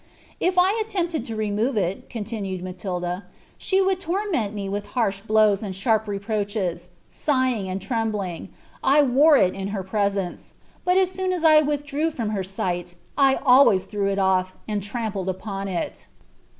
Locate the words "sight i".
12.43-13.35